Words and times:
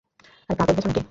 আরে 0.49 0.55
পাগল 0.59 0.73
হয়েছ 0.75 0.85
নাকি? 0.87 0.99